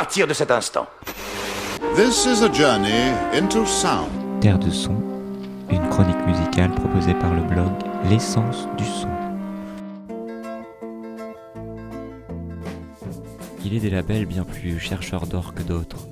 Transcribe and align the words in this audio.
partir 0.00 0.26
de 0.26 0.32
cet 0.32 0.50
instant. 0.50 0.86
This 1.94 2.24
is 2.24 2.42
a 2.42 2.50
journey 2.50 3.12
into 3.34 3.66
sound. 3.66 4.08
Terre 4.40 4.58
de 4.58 4.70
son, 4.70 4.96
une 5.68 5.86
chronique 5.90 6.26
musicale 6.26 6.70
proposée 6.70 7.12
par 7.12 7.34
le 7.34 7.42
blog 7.42 7.70
L'essence 8.08 8.66
du 8.78 8.84
son. 8.86 9.10
Il 13.62 13.74
est 13.74 13.80
des 13.80 13.90
labels 13.90 14.24
bien 14.24 14.44
plus 14.44 14.78
chercheurs 14.78 15.26
d'or 15.26 15.52
que 15.52 15.62
d'autres. 15.62 16.08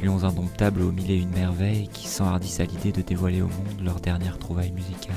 Lions 0.00 0.22
indomptables 0.22 0.82
aux 0.82 0.92
mille 0.92 1.10
et 1.10 1.18
une 1.18 1.30
merveilles 1.30 1.88
qui 1.88 2.06
s'enhardissent 2.06 2.60
à 2.60 2.66
l'idée 2.66 2.92
de 2.92 3.02
dévoiler 3.02 3.42
au 3.42 3.48
monde 3.48 3.80
leur 3.82 3.98
dernière 3.98 4.38
trouvaille 4.38 4.70
musicale. 4.70 5.16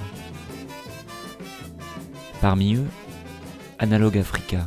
Parmi 2.41 2.73
eux, 2.73 2.87
Analog 3.77 4.17
Africa, 4.17 4.65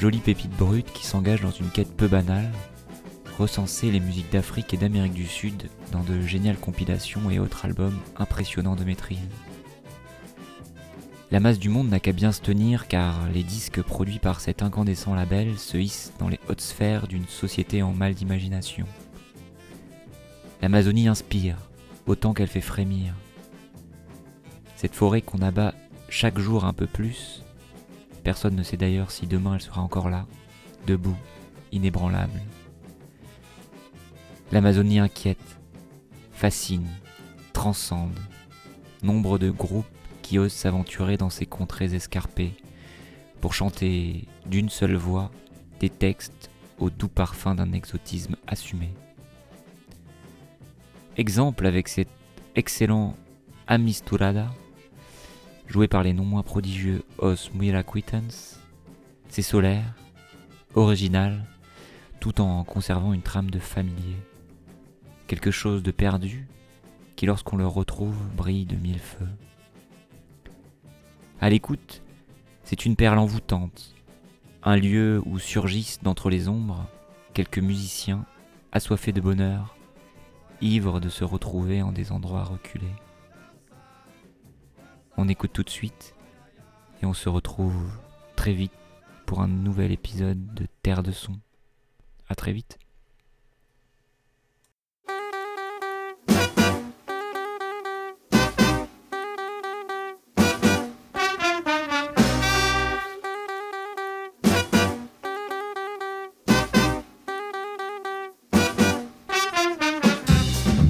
jolie 0.00 0.20
pépite 0.20 0.56
brute 0.56 0.90
qui 0.94 1.04
s'engage 1.04 1.42
dans 1.42 1.50
une 1.50 1.68
quête 1.68 1.94
peu 1.94 2.08
banale, 2.08 2.50
recenser 3.36 3.90
les 3.90 4.00
musiques 4.00 4.32
d'Afrique 4.32 4.72
et 4.72 4.78
d'Amérique 4.78 5.12
du 5.12 5.26
Sud 5.26 5.68
dans 5.92 6.02
de 6.02 6.22
géniales 6.22 6.56
compilations 6.56 7.30
et 7.30 7.38
autres 7.38 7.66
albums 7.66 7.98
impressionnants 8.16 8.76
de 8.76 8.84
maîtrise. 8.84 9.18
La 11.30 11.38
masse 11.38 11.58
du 11.58 11.68
monde 11.68 11.90
n'a 11.90 12.00
qu'à 12.00 12.12
bien 12.12 12.32
se 12.32 12.40
tenir 12.40 12.88
car 12.88 13.28
les 13.28 13.42
disques 13.42 13.82
produits 13.82 14.18
par 14.18 14.40
cet 14.40 14.62
incandescent 14.62 15.14
label 15.14 15.58
se 15.58 15.76
hissent 15.76 16.14
dans 16.18 16.30
les 16.30 16.40
hautes 16.48 16.62
sphères 16.62 17.06
d'une 17.06 17.28
société 17.28 17.82
en 17.82 17.92
mal 17.92 18.14
d'imagination. 18.14 18.86
L'Amazonie 20.62 21.08
inspire 21.08 21.58
autant 22.06 22.32
qu'elle 22.32 22.48
fait 22.48 22.62
frémir. 22.62 23.12
Cette 24.76 24.94
forêt 24.94 25.20
qu'on 25.20 25.42
abat 25.42 25.74
chaque 26.08 26.38
jour 26.38 26.64
un 26.64 26.72
peu 26.72 26.86
plus, 26.86 27.42
personne 28.20 28.54
ne 28.54 28.62
sait 28.62 28.76
d'ailleurs 28.76 29.10
si 29.10 29.26
demain 29.26 29.54
elle 29.54 29.60
sera 29.60 29.80
encore 29.82 30.10
là, 30.10 30.26
debout, 30.86 31.16
inébranlable. 31.72 32.40
L'Amazonie 34.52 34.98
inquiète, 34.98 35.58
fascine, 36.32 36.88
transcende. 37.52 38.18
Nombre 39.02 39.38
de 39.38 39.50
groupes 39.50 39.86
qui 40.22 40.38
osent 40.38 40.52
s'aventurer 40.52 41.16
dans 41.16 41.30
ces 41.30 41.46
contrées 41.46 41.94
escarpées 41.94 42.52
pour 43.40 43.54
chanter 43.54 44.26
d'une 44.46 44.68
seule 44.68 44.96
voix 44.96 45.30
des 45.78 45.88
textes 45.88 46.50
au 46.78 46.90
doux 46.90 47.08
parfum 47.08 47.54
d'un 47.54 47.72
exotisme 47.72 48.36
assumé. 48.46 48.90
Exemple 51.16 51.66
avec 51.66 51.88
cet 51.88 52.08
excellent 52.54 53.14
Amisturada, 53.66 54.50
joué 55.70 55.86
par 55.86 56.02
les 56.02 56.12
non 56.12 56.24
moins 56.24 56.42
prodigieux 56.42 57.04
Os 57.18 57.54
Muiraquitans, 57.54 58.58
c'est 59.28 59.40
solaire, 59.40 59.94
original, 60.74 61.46
tout 62.18 62.40
en 62.40 62.64
conservant 62.64 63.12
une 63.12 63.22
trame 63.22 63.50
de 63.50 63.60
familier. 63.60 64.16
Quelque 65.28 65.52
chose 65.52 65.84
de 65.84 65.92
perdu 65.92 66.48
qui, 67.14 67.26
lorsqu'on 67.26 67.56
le 67.56 67.68
retrouve, 67.68 68.16
brille 68.36 68.66
de 68.66 68.74
mille 68.74 68.98
feux. 68.98 69.28
À 71.40 71.48
l'écoute, 71.48 72.02
c'est 72.64 72.84
une 72.84 72.96
perle 72.96 73.18
envoûtante, 73.18 73.94
un 74.64 74.76
lieu 74.76 75.22
où 75.24 75.38
surgissent 75.38 76.02
d'entre 76.02 76.30
les 76.30 76.48
ombres 76.48 76.84
quelques 77.32 77.58
musiciens 77.58 78.26
assoiffés 78.72 79.12
de 79.12 79.20
bonheur, 79.20 79.76
ivres 80.60 80.98
de 80.98 81.08
se 81.08 81.22
retrouver 81.22 81.80
en 81.80 81.92
des 81.92 82.10
endroits 82.10 82.44
reculés. 82.44 82.96
On 85.22 85.28
écoute 85.28 85.52
tout 85.52 85.62
de 85.62 85.68
suite 85.68 86.14
et 87.02 87.06
on 87.06 87.12
se 87.12 87.28
retrouve 87.28 87.90
très 88.36 88.54
vite 88.54 88.72
pour 89.26 89.42
un 89.42 89.48
nouvel 89.48 89.92
épisode 89.92 90.54
de 90.54 90.66
Terre 90.82 91.02
de 91.02 91.12
Son. 91.12 91.34
À 92.30 92.34
très 92.34 92.54
vite. 92.54 92.78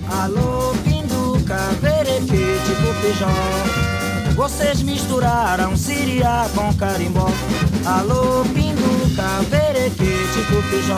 Alô, 0.08 0.60
Vocês 4.40 4.80
misturaram 4.80 5.76
Siriá 5.76 6.48
com 6.54 6.72
carimbó. 6.72 7.28
Alô, 7.84 8.42
Pinduca, 8.54 9.42
Verequete, 9.50 10.46
Cupijão 10.48 10.96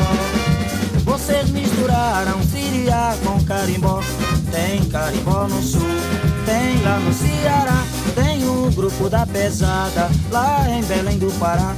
Vocês 1.05 1.51
misturaram 1.51 2.41
Siriá 2.45 3.17
com 3.25 3.43
carimbó. 3.45 4.01
Tem 4.53 4.85
carimbó 4.85 5.49
no 5.49 5.61
sul, 5.61 5.81
tem 6.47 6.81
lá 6.85 7.01
no 7.01 7.13
Ceará 7.13 7.85
Tem 8.15 8.49
o 8.49 8.71
grupo 8.71 9.09
da 9.11 9.27
pesada 9.27 10.09
lá 10.31 10.65
em 10.71 10.85
Belém 10.85 11.19
do 11.19 11.37
Pará. 11.41 11.75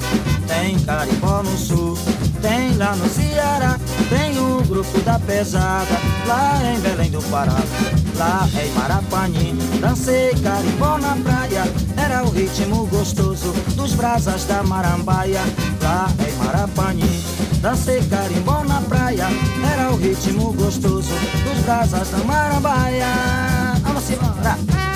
Tem 0.46 0.78
carimbó 0.80 1.42
no 1.42 1.56
sul, 1.56 1.96
tem 2.42 2.76
lá 2.76 2.94
no 2.94 3.08
Ceará 3.08 3.80
Tem 4.10 4.38
o 4.38 4.62
grupo 4.64 5.00
da 5.00 5.18
pesada 5.18 5.98
lá 6.26 6.60
em 6.62 6.78
Belém 6.80 7.10
do 7.10 7.22
Pará 7.30 7.56
Lá 8.16 8.48
em 8.62 8.70
Marapani, 8.72 9.52
dancei 9.80 10.30
carimbó 10.42 10.98
na 10.98 11.16
praia 11.16 11.64
Era 11.96 12.22
o 12.22 12.30
ritmo 12.30 12.86
gostoso 12.86 13.52
dos 13.74 13.94
brasas 13.94 14.44
da 14.44 14.62
marambaia. 14.62 15.40
Lá 15.82 16.08
em 16.26 16.44
Marapani, 16.44 17.24
dancei 17.60 18.02
carimbó 18.04 18.62
na 18.64 18.80
praia 18.82 19.26
Era 19.72 19.90
o 19.90 19.96
ritmo 19.96 20.52
gostoso 20.52 21.14
dos 21.44 21.64
brasas 21.64 22.10
da 22.10 22.18
marambaia. 22.18 23.06
Vamos 23.82 24.10
embora! 24.10 24.93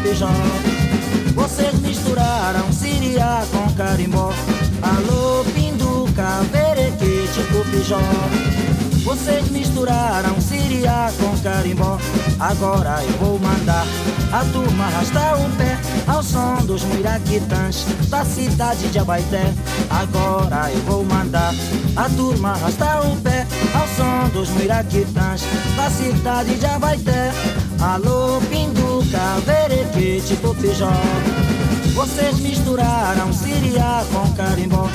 Cupijão 0.00 0.32
Vocês 1.34 1.78
misturaram 1.80 2.72
Siriá 2.72 3.44
com 3.52 3.70
carimbó. 3.74 4.32
Alô, 4.82 5.44
Pinduca, 5.52 6.40
Verequete, 6.50 7.42
Cupijão 7.52 8.00
Vocês 9.04 9.50
misturaram 9.50 10.40
Siriá 10.40 11.12
com 11.20 11.38
carimbó. 11.42 11.98
Agora 12.38 13.02
eu 13.02 13.12
vou 13.18 13.38
mandar 13.38 13.86
a 14.32 14.44
turma 14.52 14.84
arrastar 14.86 15.38
o 15.38 15.50
pé 15.56 15.78
Ao 16.06 16.22
som 16.22 16.64
dos 16.64 16.82
muiraquitãs 16.84 17.84
da 18.08 18.24
cidade 18.24 18.88
de 18.88 18.98
Abaité. 18.98 19.52
Agora 19.90 20.70
eu 20.72 20.80
vou 20.82 21.04
mandar 21.04 21.52
a 21.96 22.08
turma 22.08 22.52
arrastar 22.52 23.06
o 23.06 23.16
pé 23.20 23.46
Ao 23.74 23.86
som 23.88 24.30
dos 24.30 24.48
muiraquitãs 24.48 25.42
da 25.76 25.90
cidade 25.90 26.54
de 26.54 26.64
Abaité. 26.64 27.32
Alô, 27.80 28.40
Pinduca, 28.50 29.40
Verequete, 29.46 29.59
Popijó 30.40 30.92
Vocês 31.94 32.38
misturaram 32.40 33.32
Siriá 33.32 34.04
com 34.12 34.32
carimbó. 34.34 34.88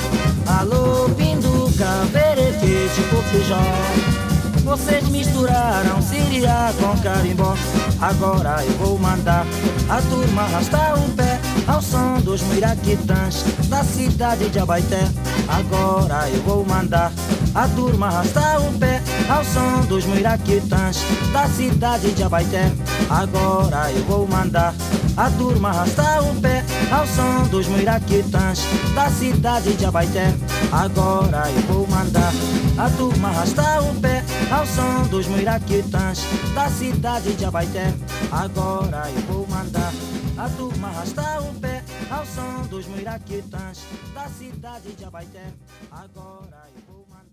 Alô, 0.46 1.08
Pinduca, 1.16 2.04
Verequete, 2.12 3.02
Popijó 3.10 4.35
vocês 4.66 5.08
misturaram 5.08 6.02
Siriá 6.02 6.72
com 6.80 7.00
carimbó. 7.00 7.54
Agora 8.00 8.64
eu 8.64 8.72
vou 8.72 8.98
mandar 8.98 9.46
a 9.88 10.02
turma 10.02 10.42
arrastar 10.42 10.98
o 10.98 11.08
pé 11.12 11.38
Ao 11.68 11.80
som 11.80 12.20
dos 12.20 12.42
muiraquitãs 12.42 13.44
da 13.68 13.84
cidade 13.84 14.48
de 14.48 14.58
Abaité. 14.58 15.08
Agora 15.48 16.28
eu 16.28 16.42
vou 16.42 16.66
mandar 16.66 17.12
a 17.54 17.68
turma 17.68 18.08
arrastar 18.08 18.60
o 18.60 18.72
pé 18.78 19.00
Ao 19.28 19.44
som 19.44 19.86
dos 19.86 20.04
muiraquitãs 20.04 20.98
da 21.32 21.46
cidade 21.46 22.10
de 22.10 22.24
Abaité. 22.24 22.72
Agora 23.08 23.90
eu 23.92 24.04
vou 24.04 24.26
mandar 24.26 24.74
a 25.16 25.30
turma 25.30 25.70
arrastar 25.70 26.24
o 26.24 26.40
pé 26.40 26.64
Ao 26.90 27.06
som 27.06 27.48
dos 27.48 27.68
muiraquitãs 27.68 28.60
da 28.96 29.08
cidade 29.10 29.74
de 29.74 29.86
Abaité. 29.86 30.34
Agora 30.72 31.44
eu 31.54 31.62
vou 31.72 31.86
mandar 31.86 32.32
a 32.78 32.90
turma 32.96 33.28
arrastar 33.28 33.82
o 33.82 34.00
pé 34.00 34.22
Ao 34.50 34.66
som 34.66 35.08
dos 35.08 35.26
muiraquitãs 35.26 36.20
da 36.54 36.68
cidade 36.68 37.34
de 37.34 37.44
Abaité 37.44 37.94
Agora 38.30 39.10
eu 39.10 39.22
vou 39.22 39.46
mandar 39.48 39.92
a 40.38 40.50
turma 40.50 40.88
arrastar 40.88 41.42
o 41.42 41.54
pé 41.60 41.82
ao 42.10 42.26
som 42.26 42.66
dos 42.68 42.86
muiraquitãs 42.86 43.80
da 44.12 44.28
cidade 44.28 44.92
de 44.92 45.04
Abaité. 45.04 45.44
Agora 45.90 46.68
eu 46.74 46.82
vou 46.86 47.06
mandar. 47.08 47.25